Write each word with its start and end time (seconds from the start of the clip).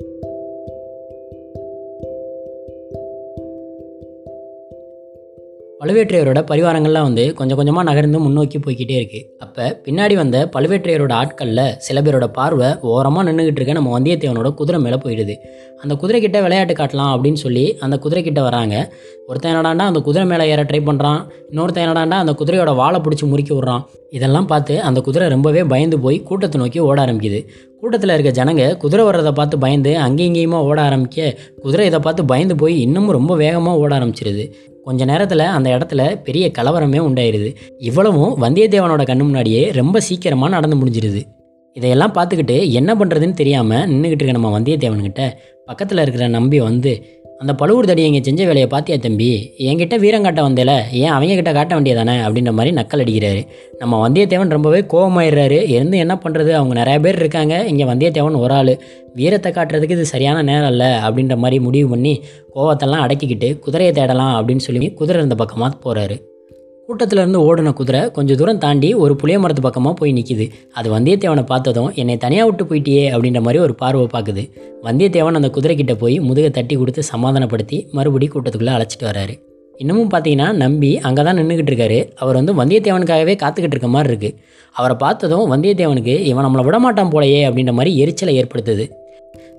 Thank 0.00 0.24
you. 0.24 0.33
பழுவேற்றையரோட 5.84 6.40
பரிவாரங்கள்லாம் 6.50 7.06
வந்து 7.06 7.24
கொஞ்சம் 7.38 7.58
கொஞ்சமாக 7.58 7.84
நகர்ந்து 7.88 8.18
முன்னோக்கி 8.26 8.58
போய்கிட்டே 8.64 8.94
இருக்குது 9.00 9.26
அப்போ 9.44 9.64
பின்னாடி 9.86 10.14
வந்த 10.20 10.36
பழுவேற்றையரோட 10.54 11.12
ஆட்களில் 11.22 11.60
சில 11.86 12.00
பேரோட 12.06 12.26
பார்வை 12.38 12.68
ஓரமாக 12.92 13.24
நின்றுக்கிட்டு 13.28 13.60
இருக்க 13.60 13.74
நம்ம 13.78 13.92
வந்தியத்தேவனோட 13.96 14.50
குதிரை 14.60 14.78
மேலே 14.84 14.98
போயிடுது. 15.04 15.34
அந்த 15.82 15.94
குதிரைக்கிட்ட 16.02 16.40
விளையாட்டு 16.44 16.74
காட்டலாம் 16.78 17.12
அப்படின்னு 17.14 17.40
சொல்லி 17.44 17.64
அந்த 17.84 17.98
குதிரைக்கிட்ட 18.04 18.40
வராங்க. 18.48 18.74
ஒருத்தன் 19.28 19.52
என்னடாண்டா 19.52 19.84
அந்த 19.90 20.00
குதிரை 20.08 20.24
மேலே 20.32 20.44
ஏற 20.54 20.62
ட்ரை 20.70 20.80
பண்ணுறான் 20.88 21.20
இன்னொருத்தன் 21.50 21.86
என்னடாண்டா 21.86 22.18
அந்த 22.24 22.34
குதிரையோட 22.40 22.72
வாழை 22.80 23.00
பிடிச்சி 23.04 23.24
முறுக்கி 23.32 23.54
விட்றான். 23.56 23.84
இதெல்லாம் 24.18 24.50
பார்த்து 24.52 24.74
அந்த 24.88 24.98
குதிரை 25.06 25.28
ரொம்பவே 25.36 25.62
பயந்து 25.74 25.98
போய் 26.04 26.18
கூட்டத்தை 26.28 26.58
நோக்கி 26.62 26.80
ஓட 26.88 26.98
ஆரம்பிக்குது. 27.06 27.40
கூட்டத்தில் 27.80 28.14
இருக்க 28.14 28.30
ஜனங்க 28.40 28.64
குதிரை 28.82 29.02
வர்றதை 29.06 29.32
பார்த்து 29.38 29.56
பயந்து 29.64 29.90
அங்கேயும் 30.04 30.30
இங்கேயுமா 30.30 30.60
ஓட 30.68 30.78
ஆரம்பிக்க 30.88 31.26
குதிரை 31.64 31.86
இதை 31.90 32.00
பார்த்து 32.06 32.30
பயந்து 32.32 32.54
போய் 32.62 32.76
இன்னமும் 32.84 33.16
ரொம்ப 33.18 33.32
வேகமாக 33.42 33.82
ஓட 33.82 33.92
ஆரம்பிச்சிருது. 33.98 34.44
கொஞ்ச 34.84 35.04
நேரத்தில் 35.04 35.38
அந்த 35.38 35.70
இடத்துல 35.70 36.22
பெரிய 36.22 36.50
கலவரமே 36.58 37.00
உண்டாயிருது. 37.08 37.54
இவ்வளவும் 37.78 38.42
வந்தியத்தேவனோட 38.42 39.02
கண்ணு 39.04 39.18
முன்னாடியே 39.18 39.70
ரொம்ப 39.72 40.00
சீக்கிரமாக 40.00 40.50
நடந்து 40.50 40.76
முடிஞ்சிருது. 40.76 41.33
இதையெல்லாம் 41.76 42.14
பார்த்துக்கிட்டு 42.14 42.70
என்ன 42.70 42.94
பண்ணுறதுன்னு 42.94 43.32
தெரியாமல் 43.32 43.86
நின்றுக்கிட்டு 43.86 44.22
இருக்க 44.22 44.38
நம்ம 44.38 44.60
வந்தியத்தேவன்கிட்ட 44.60 45.24
பக்கத்தில் 45.64 45.98
இருக்கிற 45.98 46.28
நம்பி 46.28 46.60
வந்து 46.60 46.92
அந்த 47.40 47.54
பழுவூர் 47.54 47.86
தடி 47.86 48.02
இங்கே 48.02 48.20
செஞ்ச 48.20 48.42
வேலையை 48.46 48.68
பார்த்தியா 48.70 48.96
தம்பி? 48.98 49.28
என்கிட்ட 49.58 49.94
வீரங்காட்ட 49.98 50.40
வந்தேல 50.40 50.72
ஏன் 50.90 51.10
அவங்க 51.10 51.34
கிட்ட 51.34 51.52
காட்ட 51.52 51.80
வேண்டியதானே? 51.80 52.14
அப்படின்ற 52.26 52.52
மாதிரி 52.52 52.70
நக்கல் 52.76 53.02
அடிக்கிறாரு. 53.04 53.40
நம்ம 53.78 54.08
வந்தியத்தேவன் 54.08 54.48
ரொம்பவே 54.48 54.80
கோபமாயிடுறாரு 54.92 55.58
இருந்து 55.68 55.98
என்ன 55.98 56.14
பண்ணுறது 56.24 56.52
அவங்க 56.52 56.74
நிறைய 56.74 57.00
பேர் 57.00 57.14
இருக்காங்க. 57.14 57.56
இங்கே 57.66 57.84
வந்தியத்தேவன் 57.84 58.38
ஒரு 58.38 58.54
ஆள். 58.54 58.72
வீரத்தை 59.14 59.52
காட்டுறதுக்கு 59.52 59.90
இது 59.90 60.04
சரியான 60.04 60.42
நேரம் 60.42 60.70
இல்லை 60.70 60.90
அப்படின்ற 61.06 61.36
மாதிரி 61.36 61.58
முடிவு 61.60 61.88
பண்ணி 61.88 62.14
கோவத்தெல்லாம் 62.54 63.04
அடக்கிக்கிட்டு 63.06 63.58
குதிரையை 63.58 63.94
தேடலாம் 63.94 64.36
அப்படின்னு 64.38 64.66
சொல்லி 64.66 64.92
குதிரை 64.92 65.18
இருந்த 65.18 65.34
பக்கமாக 65.34 65.76
போகிறாரு 65.84 66.16
கூட்டத்திலிருந்து 66.88 67.38
ஓடின 67.48 67.70
குதிரை 67.78 68.00
கொஞ்சம் 68.16 68.38
தூரம் 68.40 68.60
தாண்டி 68.64 68.88
ஒரு 69.02 69.12
புளிய 69.20 69.36
மரத்து 69.42 69.62
பக்கமாக 69.66 69.94
போய் 70.00 70.14
நிற்கிது 70.16 70.46
அது 70.78 70.88
வந்தியத்தேவனை 70.94 71.44
பார்த்ததும் 71.52 71.90
என்னை 72.00 72.16
தனியாக 72.24 72.48
விட்டு 72.48 72.64
போயிட்டியே 72.70 73.04
அப்படின்ற 73.12 73.40
மாதிரி 73.46 73.58
ஒரு 73.66 73.74
பார்வை 73.82 74.06
பார்க்குது. 74.14 74.42
வந்தியத்தேவன் 74.86 75.38
அந்த 75.40 75.50
குதிரைக்கிட்ட 75.56 75.94
போய் 76.02 76.16
முதுகை 76.28 76.50
தட்டி 76.50 76.76
கொடுத்து 76.80 77.02
சமாதானப்படுத்தி 77.12 77.78
மறுபடி 77.98 78.26
கூட்டத்துக்குள்ளே 78.34 78.74
அழைச்சிட்டு 78.76 79.06
வராரு. 79.10 79.36
இன்னமும் 79.80 80.10
பார்த்தீங்கன்னா 80.14 80.48
நம்பி 80.64 80.90
அங்கே 81.08 81.22
தான் 81.28 81.38
நின்றுக்கிட்டு 81.40 81.72
இருக்காரு. 81.72 82.00
அவர் 82.22 82.38
வந்து 82.40 82.54
வந்தியத்தேவனுக்காகவே 82.60 83.36
காத்துக்கிட்டு 83.44 83.76
இருக்க 83.76 83.90
மாதிரி 83.94 84.12
இருக்குது 84.12 84.36
அவரை 84.74 84.96
பார்த்ததும் 85.04 85.46
வந்தியத்தேவனுக்கு 85.54 86.16
இவன் 86.32 86.46
நம்மளை 86.48 86.64
விடமாட்டான் 86.68 87.14
போலையே 87.14 87.40
அப்படின்ற 87.48 87.74
மாதிரி 87.78 87.92
எரிச்சலை 88.02 88.34
ஏற்படுத்துது. 88.42 88.86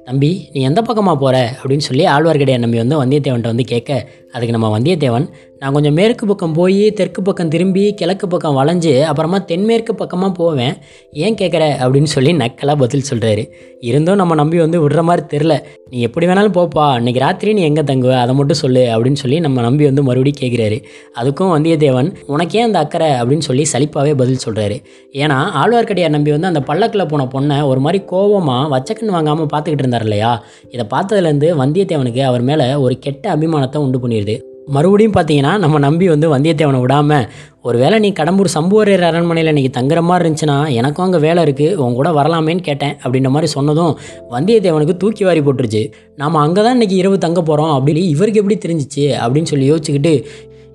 தம்பி 0.08 0.30
நீ 0.53 0.59
எந்த 0.70 0.80
பக்கமாக 0.88 1.18
போகிற 1.22 1.38
அப்படின்னு 1.59 1.86
சொல்லி 1.88 2.03
ஆழ்வார்க்கடியான் 2.16 2.64
நம்பி 2.66 2.80
வந்து 2.81 2.98
வந்தியத்தேவன்கிட்ட 3.02 3.52
வந்து 3.53 3.66
கேட்க 3.72 3.92
அதுக்கு 4.34 4.56
நம்ம 4.56 4.68
வந்தியத்தேவன் 4.78 5.26
நான் 5.61 5.73
கொஞ்சம் 5.73 5.94
மேற்கு 5.94 6.25
பக்கம் 6.25 6.53
போய் 6.53 6.92
தெற்கு 6.92 7.22
பக்கம் 7.22 7.48
திரும்பி 7.48 7.94
கிழக்கு 7.94 8.28
பக்கம் 8.28 8.58
வளைஞ்சு 8.58 9.02
அப்புறமா 9.02 9.38
தென்மேற்கு 9.38 9.95
பக்கமாக 9.95 10.31
போவேன். 10.31 10.73
ஏன் 11.12 11.36
கேட்குற 11.36 11.64
அப்படின்னு 11.84 12.03
சொல்லி 12.03 12.34
நக்கலாக 12.34 12.75
பதில் 12.75 13.06
சொல்கிறாரு 13.09 13.44
இருந்தும் 13.80 14.16
நம்ம 14.16 14.36
நம்பி 14.36 14.58
வந்து 14.58 14.89
விடுற 14.89 15.02
மாதிரி 15.02 15.38
தெரில 15.38 15.53
நீ 15.89 16.00
எப்படி 16.00 16.25
வேணாலும் 16.28 16.56
போப்பா. 16.58 16.86
இன்றைக்கி 17.00 17.20
ராத்திரி 17.20 17.53
நீ 17.53 17.62
எங்கே 17.62 17.81
தங்குவ? 17.81 18.12
அதை 18.12 18.36
மட்டும் 18.36 18.58
சொல்லு 18.58 18.80
அப்படின்னு 18.80 19.14
சொல்லி 19.14 19.39
நம்ம 19.39 19.62
நம்பி 19.62 19.86
வந்து 19.86 20.03
மறுபடியும் 20.03 20.39
கேட்குறாரு 20.42 20.84
அதுக்கும் 21.22 21.53
வந்தியத்தேவன் 21.56 22.09
உனக்கே 22.25 22.59
அந்த 22.59 22.80
அக்கறை? 22.80 23.09
அப்படின்னு 23.09 23.38
சொல்லி 23.38 23.66
சலிப்பாகவே 23.73 24.14
பதில் 24.14 24.44
சொல்கிறாரு 24.45 24.78
ஏன்னா 25.14 25.38
ஆழ்வார்க்கடியார் 25.62 26.09
நம்பி 26.09 26.31
வந்து 26.31 26.47
அந்த 26.47 26.59
பல்லக்கில் 26.62 27.06
போன 27.06 27.28
பொண்ணை 27.34 27.62
ஒரு 27.64 27.80
மாதிரி 27.80 28.03
கோவமாக 28.12 28.72
வச்சக்கன் 28.75 29.16
வாங்காமல் 29.17 29.52
பார்த்துக்கிட்டு 29.53 29.86
இருந்தார் 29.86 30.02
இல்லையா? 30.02 30.44
இதை 30.69 30.86
பார்த்ததுலேருந்து 30.90 31.50
வந்தியத்தேவனுக்கு 31.64 32.19
அவர் 32.19 32.42
மேலே 32.42 32.73
ஒரு 32.73 33.00
கெட்ட 33.00 33.36
அபிமானத்தை 33.36 33.78
உண்டு 33.78 34.08
பண்ணிடுது 34.08 34.38
மறுபடியும் 34.68 35.14
பார்த்தீங்கன்னா 35.14 35.58
நம்ம 35.58 35.80
நம்பி 35.80 36.10
வந்து 36.10 36.38
வந்தியத்தேவனை 36.38 36.80
விடாமல் 36.80 37.28
ஒருவேளை 37.62 38.00
நீ 38.00 38.09
கடம்பூர் 38.09 38.50
சம்புவரையர் 38.53 39.06
அரண்மனையில் 39.06 39.52
இன்றைக்கி 39.53 39.70
தங்குற 39.80 40.02
மாதிரி 40.02 40.30
இருந்துச்சுன்னா 40.30 40.72
எனக்கும் 40.74 41.06
அங்கே 41.06 41.18
வேலை 41.18 41.44
இருக்குது 41.44 41.76
உன் 41.76 41.94
கூட 41.94 42.12
வரலாமேன்னு 42.12 42.62
கேட்டேன் 42.62 42.98
அப்படின்ற 43.04 43.30
மாதிரி 43.30 43.52
சொன்னதும் 43.52 43.98
வந்தியத்தேவனுக்கு 44.30 44.98
தூக்கி 44.98 45.24
வாரி 45.24 45.40
போட்டுருச்சு. 45.40 45.92
நாம் 46.16 46.36
அங்கே 46.36 46.64
தான் 46.64 46.81
இன்றைக்கி 46.81 46.92
இரவு 46.92 47.18
தங்க 47.18 47.42
போகிறோம் 47.42 47.74
அப்படின்னு 47.78 47.98
இவருக்கு 47.98 48.42
எப்படி 48.44 48.58
தெரிஞ்சிச்சு 48.68 49.14
அப்படின்னு 49.24 49.44
சொல்லி 49.44 49.72
யோசிச்சுக்கிட்டு 49.72 50.25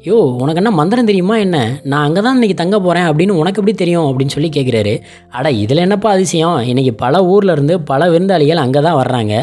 யோ 0.08 0.18
உனக்கு 0.42 0.60
என்ன 0.60 0.70
மந்திரம் 0.70 1.08
தெரியுமா 1.08 1.34
என்ன? 1.38 1.56
நான் 1.90 2.04
அங்கே 2.06 2.20
தான் 2.20 2.36
இன்றைக்கி 2.36 2.54
தங்க 2.60 2.76
போகிறேன் 2.80 3.08
அப்படின்னு 3.08 3.32
உனக்கு 3.40 3.58
எப்படி 3.60 3.74
தெரியும் 3.80 4.06
அப்படின்னு 4.08 4.34
சொல்லி 4.34 4.48
கேட்குறாரு 4.56 4.94
அட 5.38 5.50
இதில் 5.62 5.82
என்னப்பா 5.84 6.10
அதிசயம்? 6.10 6.56
இன்றைக்கி 6.70 6.92
பல 7.02 7.24
ஊரில் 7.24 7.52
இருந்து 7.52 7.74
பல 7.80 8.08
விருந்தாளிகள் 8.10 8.62
அங்கே 8.64 8.80
தான் 8.80 8.98
வர்றாங்க. 9.00 9.34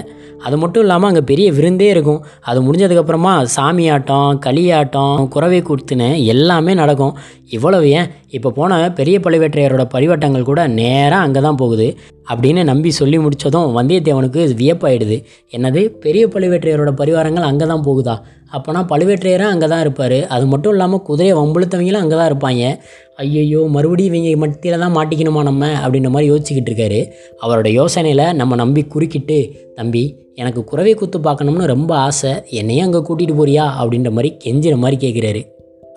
அது 0.46 0.58
மட்டும் 0.58 0.84
இல்லாமல் 0.84 1.10
அங்கே 1.10 1.22
பெரிய 1.22 1.52
விருந்தே 1.52 1.90
இருக்கும். 1.90 2.20
அது 2.42 2.60
முடிஞ்சதுக்கப்புறமா 2.62 3.34
சாமி 3.56 3.86
ஆட்டம் 3.90 4.40
களியாட்டம் 4.46 5.30
குறவை 5.36 5.62
கூத்துன்னு 5.62 6.10
எல்லாமே 6.34 6.74
நடக்கும். 6.74 7.14
இவ்வளவு 7.50 7.90
ஏன்? 7.90 8.10
இப்போ 8.30 8.50
போன 8.50 8.80
பெரிய 9.00 9.18
பழுவேற்றையரோட 9.20 9.86
பரிவட்டங்கள் 9.96 10.50
கூட 10.52 10.68
நேராக 10.82 11.26
அங்கே 11.28 11.40
தான் 11.40 11.56
போகுது. 11.56 11.88
அப்படின்னு 12.32 12.64
நம்பி 12.64 12.92
சொல்லி 12.92 13.18
முடித்ததும் 13.18 13.76
வந்தியத்தேவனுக்கு 13.78 14.42
வியப்பாயிடுது. 14.62 15.18
என்னது? 15.54 15.82
பெரிய 16.04 16.28
பழுவேற்றையரோட 16.28 16.92
பரிவாரங்கள் 17.02 17.48
அங்கே 17.50 17.66
தான் 17.66 17.86
போகுதா? 17.88 18.16
அப்போனா 18.52 18.82
பழுவேற்றையரும் 18.92 19.52
அங்கே 19.54 19.68
தான் 19.68 19.80
இருப்பார். 19.80 20.26
அது 20.26 20.46
மட்டும் 20.46 20.72
இல்லாமல் 20.72 21.02
குதிரையை 21.02 21.36
வம்புழுத்தவங்களும் 21.38 22.04
அங்கே 22.04 22.16
தான் 22.16 22.30
இருப்பாங்க. 22.32 22.80
ஐயையோ 23.16 23.62
மறுபடியும் 23.76 24.14
இவங்க 24.14 24.38
மத்தியில் 24.38 24.80
தான் 24.80 24.96
மாட்டிக்கணுமா 24.98 25.44
நம்ம? 25.44 25.66
அப்படின்ற 25.84 26.10
மாதிரி 26.10 26.32
யோசிச்சுக்கிட்டு 26.32 26.72
இருக்காரு. 26.72 27.02
அவரோட 27.42 27.68
யோசனையில் 27.72 28.34
நம்ம 28.34 28.56
நம்பி 28.56 28.84
குறுக்கிட்டு 28.86 29.40
தம்பி 29.76 30.04
எனக்கு 30.36 30.64
குறவை 30.64 30.94
குத்து 30.94 31.20
பார்க்கணும்னு 31.20 31.66
ரொம்ப 31.66 31.96
ஆசை. 31.98 32.34
என்னையும் 32.50 32.86
அங்கே 32.86 32.98
கூட்டிகிட்டு 32.98 33.38
போறியா? 33.42 33.68
அப்படின்ற 33.82 34.12
மாதிரி 34.12 34.32
கெஞ்சிற 34.46 34.76
மாதிரி 34.78 34.98
கேட்குறாரு 35.06 35.44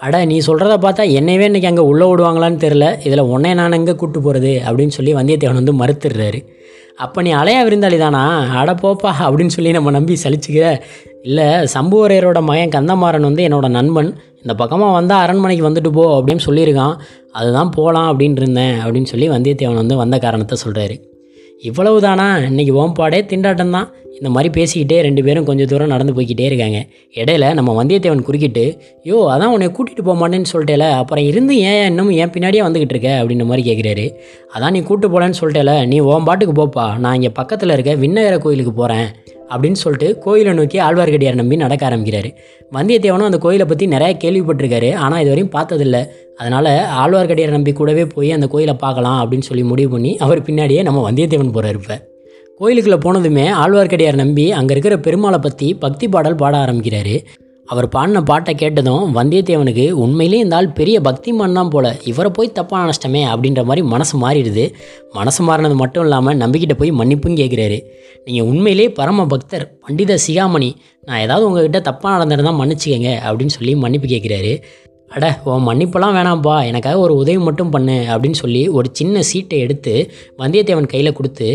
அட 0.01 0.19
நீ 0.25 0.37
சொல்கிறத 0.47 0.75
பார்த்தா 0.83 1.03
என்னையவே 1.19 1.47
இன்றைக்கி 1.49 1.69
அங்கே 1.71 1.85
உள்ளே 1.89 2.07
விடுவாங்களான்னு 2.11 2.63
தெரில 2.63 2.87
இதில் 3.07 3.29
உன்னே 3.33 3.51
நான் 3.59 3.77
எங்கே 3.79 3.95
கூப்பிட்டு 3.95 4.21
போகிறது 4.27 4.53
அப்படின்னு 4.67 4.95
சொல்லி 4.97 5.13
வந்தியத்தேவன் 5.19 5.59
வந்து 5.61 5.75
மறுத்துடுறாரு. 5.81 6.41
அப்போ 7.05 7.19
நீ 7.23 7.31
அலையா 7.41 7.61
விருந்தாளி 7.67 7.99
தானா? 7.99 8.23
அட 8.61 8.71
போப்பா 8.83 9.11
அப்படின்னு 9.27 9.55
சொல்லி 9.57 9.71
நம்ம 9.77 9.91
நம்பி 9.91 10.15
சலிச்சுக்கிற 10.25 10.67
இல்லை 11.29 11.47
சம்புவரையரோட 11.75 12.41
மகன் 12.49 12.75
கந்தமாறன் 12.77 13.29
வந்து 13.29 13.45
என்னோட 13.49 13.69
நண்பன். 13.79 14.11
இந்த 14.43 14.55
பக்கமாக 14.55 14.97
வந்தால் 14.99 15.23
அரண்மனைக்கு 15.25 15.69
வந்துட்டு 15.69 15.93
போ 15.99 16.05
அப்படின்னு 16.19 16.47
சொல்லியிருக்கான். 16.49 16.95
அதுதான் 17.33 17.73
போகலாம் 17.77 18.09
அப்படின்னு 18.13 18.41
இருந்தேன் 18.43 18.77
அப்படின்னு 18.85 19.11
சொல்லி 19.13 19.29
வந்தியத்தேவன் 19.37 19.81
வந்து 19.83 19.97
வந்த 20.03 20.19
காரணத்தை 20.19 20.59
சொல்கிறாரு 20.65 20.97
இவ்வளவு 21.69 21.99
தானா 22.07 22.27
இன்றைக்கி 22.51 22.73
ஓம்பாடே 22.83 23.19
திண்டாட்டம் 23.33 23.75
தான் 23.77 23.89
இந்த 24.21 24.31
மாதிரி 24.35 24.49
பேசிக்கிட்டே 24.57 24.97
ரெண்டு 25.07 25.23
பேரும் 25.27 25.47
கொஞ்சம் 25.49 25.69
தூரம் 25.71 25.93
நடந்து 25.93 26.13
போய்கிட்டே 26.17 26.47
இருக்காங்க. 26.49 26.79
இடையில 27.21 27.45
நம்ம 27.59 27.71
வந்தியத்தேவன் 27.79 28.25
குறுக்கிட்டு 28.27 28.65
யோ 29.11 29.19
அதான் 29.35 29.53
உன்னை 29.55 29.69
கூட்டிகிட்டு 29.77 30.05
போக 30.09 30.17
மாட்டேன்னு 30.23 30.51
சொல்லிட்டேல 30.53 30.87
அப்புறம் 31.01 31.27
இருந்து 31.31 31.55
ஏன் 31.71 31.85
இன்னும் 31.91 32.11
என் 32.23 32.33
பின்னாடியே 32.35 32.63
வந்துக்கிட்டு 32.67 32.95
இருக்க? 32.97 33.13
அப்படின்ற 33.21 33.47
மாதிரி 33.51 33.65
கேட்குறாரு 33.69 34.05
அதான் 34.55 34.75
நீ 34.77 34.83
கூட்டு 34.91 35.09
போகலன்னு 35.13 35.39
சொல்லிட்டேல 35.41 35.75
நீ 35.93 35.99
ஓம் 36.11 36.29
பாட்டுக்கு 36.29 36.55
போப்பா 36.61 36.87
நான் 37.05 37.15
இங்கே 37.15 37.33
பக்கத்தில் 37.41 37.75
இருக்க 37.77 37.95
விண்ணகர 38.05 38.39
கோயிலுக்கு 38.39 38.75
போகிறேன் 38.81 39.09
அப்படின்னு 39.53 39.79
சொல்லிட்டு 39.85 40.09
கோயிலை 40.25 40.53
நோக்கி 40.59 40.79
ஆழ்வார்க்கடியார் 40.79 41.41
நம்பி 41.41 41.57
நடக்க 41.63 41.89
ஆரம்பிக்கிறாரு. 41.89 42.29
வந்தியத்தேவனும் 42.73 43.29
அந்த 43.31 43.39
கோயிலை 43.39 43.67
பற்றி 43.67 43.87
நிறையா 43.87 44.15
கேள்விப்பட்டிருக்காரு 44.25 44.91
ஆனால் 45.05 45.21
இது 45.23 45.33
வரையும் 45.33 45.55
பார்த்ததில்ல. 45.57 45.99
அதனால் 46.37 46.71
ஆழ்வார்க்கடியார் 47.01 47.57
நம்பி 47.57 47.73
கூடவே 47.73 48.07
போய் 48.15 48.31
அந்த 48.37 48.49
கோயிலை 48.55 48.77
பார்க்கலாம் 48.85 49.19
அப்படின்னு 49.23 49.49
சொல்லி 49.51 49.65
முடிவு 49.73 49.91
பண்ணி 49.97 50.13
அவர் 50.27 50.47
பின்னாடியே 50.49 50.83
நம்ம 50.83 51.11
வந்தியத்தேவன் 51.11 51.57
போகிறார் 51.57 51.81
இப்போ. 51.81 51.99
கோயிலுக்குள்ளே 52.61 52.97
போனதுமே 53.05 53.45
ஆழ்வார்க்கடியார் 53.61 54.19
நம்பி 54.21 54.45
அங்கே 54.57 54.73
இருக்கிற 54.75 54.95
பெருமாளை 55.05 55.39
பற்றி 55.45 55.69
பக்தி 55.85 56.07
பாடல் 56.15 56.37
பாட 56.43 56.55
ஆரம்பிக்கிறாரு. 56.65 57.15
அவர் 57.69 57.87
பாடின 57.95 58.21
பாட்டை 58.31 58.53
கேட்டதும் 58.63 59.05
வந்தியத்தேவனுக்கு 59.17 59.85
உண்மையிலே 60.05 60.39
இந்த 60.45 60.57
ஆள் 60.57 60.69
பெரிய 60.79 60.97
பக்தி 61.07 61.31
தான் 61.59 61.71
போல. 61.75 61.87
இவரை 62.11 62.31
போய் 62.39 62.53
தப்பாக 62.59 62.81
நினச்சிட்டமே 62.85 63.23
அப்படின்ற 63.33 63.63
மாதிரி 63.69 63.85
மனசு 63.95 64.15
மாறிடுது. 64.25 64.65
மனசு 65.19 65.41
மாறினது 65.49 65.79
மட்டும் 65.83 66.05
இல்லாமல் 66.05 66.39
நம்பிக்கிட்ட 66.43 66.77
போய் 66.83 66.93
மன்னிப்பும் 67.01 67.39
கேட்குறாரு 67.41 67.79
நீங்கள் 68.27 68.49
உண்மையிலே 68.53 68.87
பரம 69.01 69.27
பக்தர் 69.33 69.67
பண்டித 69.87 70.19
சிகாமணி. 70.27 70.71
நான் 71.09 71.25
ஏதாவது 71.25 71.49
உங்ககிட்ட 71.49 71.83
தப்பாக 71.91 72.15
நடந்திருந்தால் 72.17 72.61
மன்னிச்சுக்கங்க 72.63 73.11
அப்படின்னு 73.27 73.57
சொல்லி 73.59 73.75
மன்னிப்பு 73.87 74.09
கேட்குறாரு 74.15 74.55
அட 75.11 75.27
உன் 75.51 75.69
மன்னிப்பெல்லாம் 75.69 76.17
வேணாம்ப்பா 76.17 76.57
எனக்காக 76.71 76.99
ஒரு 76.99 77.15
உதவி 77.23 77.41
மட்டும் 77.47 77.71
பண்ணு 77.71 77.99
அப்படின்னு 78.13 78.39
சொல்லி 78.45 78.63
ஒரு 78.79 78.89
சின்ன 78.99 79.23
சீட்டை 79.31 79.59
எடுத்து 79.59 79.95
வந்தியத்தேவன் 80.39 80.93
கையில் 80.93 81.17
கொடுத்து 81.17 81.49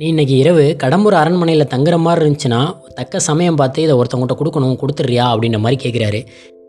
நீ 0.00 0.06
இன்னைக்கு 0.12 0.34
இரவு 0.40 0.64
கடம்பூர் 0.82 1.14
அரண்மனையில் 1.20 1.70
தங்குற 1.74 1.96
மாதிரி 1.98 2.20
இருந்துச்சுன்னா 2.22 2.58
தக்க 2.94 3.20
சமயம் 3.26 3.56
பார்த்து 3.60 3.84
இதை 3.84 3.94
ஒருத்தவங்கள்ட்ட 3.96 4.34
கொடுக்கணும் 4.40 4.74
கொடுத்துட்றியா 4.80 5.26
அப்படின்ற 5.32 5.58
மாதிரி 5.58 5.76
கேட்குறாரு 5.84 6.20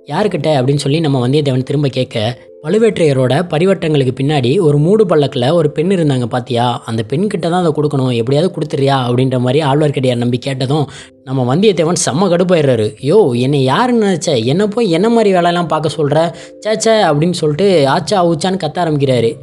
யாருக்கிட்ட 0.07 0.50
அப்படின்னு 0.57 0.83
சொல்லி 0.83 1.00
நம்ம 1.06 1.21
வந்தியத்தேவன் 1.24 1.65
திரும்ப 1.69 1.88
கேட்க 1.88 2.18
பழுவேற்றையரோட 2.63 3.33
பரிவட்டங்களுக்கு 3.53 4.13
பின்னாடி 4.19 4.51
ஒரு 4.68 4.77
மூடு 4.85 5.06
பல்லக்கில் 5.12 5.47
ஒரு 5.57 5.71
பெண் 5.71 5.91
இருந்தாங்க 5.97 6.29
பார்த்தியா 6.35 6.68
அந்த 6.91 7.03
பெண்கிட்ட 7.12 7.45
தான் 7.50 7.59
அதை 7.59 7.74
கொடுக்கணும் 7.79 8.13
எப்படியாவது 8.19 8.53
கொடுத்துறியா 8.56 9.00
அப்படின்ற 9.07 9.39
மாதிரி 9.47 9.62
ஆழ்வார்க்கடியார் 9.71 10.24
நம்பி 10.24 10.39
கேட்டதும் 10.47 10.88
நம்ம 11.24 11.45
வந்தியத்தேவன் 11.51 12.01
செம்ம 12.06 12.29
கடுப்பாயிடுறாரு. 12.33 12.88
யோ 13.09 13.19
என்னை 13.45 13.62
யாருன்னு 13.63 14.07
நினச்ச 14.07 14.38
என்ன 14.53 14.69
போய் 14.75 14.95
என்ன 15.00 15.09
மாதிரி 15.18 15.31
வேலையெல்லாம் 15.38 15.71
பார்க்க 15.75 15.97
சொல்கிற 16.00 16.18
சேச்சே 16.65 16.95
அப்படின்னு 17.12 17.39
சொல்லிட்டு 17.44 17.69
ஆச்சா 17.97 18.25
ஊச்சான்னு 18.31 18.63
கத்த 18.65 18.85
ஆரம்பிக்கிறாரு. 18.85 19.33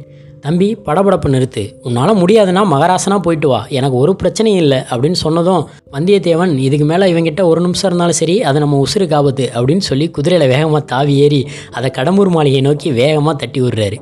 தம்பி 0.45 0.67
படபடப்பு 0.87 1.27
நிறுத்து. 1.35 1.63
உன்னால் 1.87 2.19
முடியாதுன்னா 2.21 2.63
மகராசனா 2.73 3.17
போயிட்டு 3.27 3.47
வா. 3.51 3.61
எனக்கு 3.77 3.97
ஒரு 4.03 4.11
பிரச்சனையும் 4.23 4.61
இல்லை 4.63 4.79
அப்படின்னு 4.91 5.19
சொன்னதும் 5.25 5.63
வந்தியத்தேவன் 5.95 6.53
இதுக்கு 6.65 6.87
மேலே 6.91 7.05
இவங்கிட்ட 7.13 7.43
ஒரு 7.51 7.61
நிமிஷம் 7.65 7.89
இருந்தாலும் 7.89 8.19
சரி 8.21 8.35
அது 8.49 8.59
நம்ம 8.63 8.81
உசுருக்கு 8.85 9.15
ஆபத்து 9.19 9.45
அப்படின்னு 9.55 9.85
சொல்லி 9.91 10.07
குதிரையில் 10.17 10.51
வேகமாக 10.53 10.83
தாவி 10.93 11.15
ஏறி 11.27 11.41
அதை 11.77 11.91
கடம்பூர் 11.97 12.33
மாளிகையை 12.35 12.61
நோக்கி 12.67 12.91
வேகமாக 13.01 13.35
தட்டி 13.43 13.61
விடுறாரு. 13.61 13.99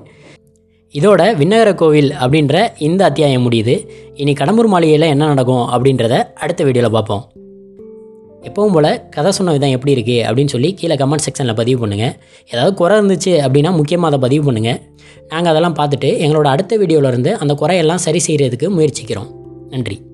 இதோட 0.95 1.21
விண்ணகர 1.37 1.69
கோவில் 1.75 2.11
அப்படின்ற 2.23 2.65
இந்த 2.87 3.03
அத்தியாயம் 3.09 3.45
முடியுது. 3.45 3.75
இனி 4.15 4.33
கடம்பூர் 4.41 4.73
மாளிகையில் 4.73 5.11
என்ன 5.13 5.31
நடக்கும் 5.33 5.65
அப்படின்றத 5.75 6.15
அடுத்த 6.43 6.61
வீடியோவில் 6.63 6.95
பார்ப்போம். 6.97 7.23
எப்பவும் 8.43 8.73
போல் 8.73 9.09
கதை 9.09 9.31
சொன்ன 9.31 9.51
விதம் 9.51 9.69
எப்படி 9.69 9.95
இருக்குது 9.95 10.25
அப்படின்னு 10.27 10.47
சொல்லி 10.47 10.73
கீழே 10.73 10.95
கமெண்ட் 10.95 11.25
செக்ஷனில் 11.27 11.53
பதிவு 11.53 11.85
பண்ணுங்கள் 11.85 12.13
ஏதாவது 12.49 12.73
குறை 12.73 12.97
இருந்துச்சு 12.99 13.33
அப்படின்னா 13.45 13.71
முக்கியமாக 13.75 14.11
அதை 14.13 14.19
பதிவு 14.19 14.51
பண்ணுங்கள் 14.51 14.79
நாங்கள் 15.27 15.51
அதெல்லாம் 15.51 15.77
பார்த்துட்டு 15.81 16.11
எங்களோட 16.19 16.45
அடுத்த 16.45 16.77
வீடியோவிலேருந்து 16.77 17.33
அந்த 17.33 17.53
குறையெல்லாம் 17.53 18.05
சரி 18.07 18.21
செய்கிறதுக்கு 18.27 18.69
முயற்சிக்கிறோம். 18.69 19.29
நன்றி. 19.69 20.12